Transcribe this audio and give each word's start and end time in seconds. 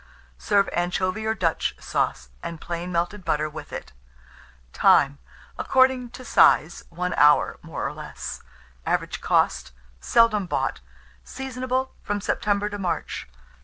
Serve 0.39 0.67
anchovy 0.73 1.27
or 1.27 1.35
Dutch 1.35 1.75
sauce, 1.79 2.29
and 2.41 2.59
plain 2.59 2.91
melted 2.91 3.23
butter 3.23 3.47
with 3.47 3.71
it. 3.71 3.93
Time. 4.73 5.19
According 5.59 6.09
to 6.09 6.25
size, 6.25 6.83
1 6.89 7.13
hour, 7.17 7.59
more 7.61 7.85
or 7.85 7.93
less. 7.93 8.41
Average 8.83 9.21
cost. 9.21 9.73
Seldom 9.99 10.47
bought. 10.47 10.79
Seasonable 11.23 11.91
from 12.01 12.19
September 12.19 12.67
to 12.67 12.79
March. 12.79 13.27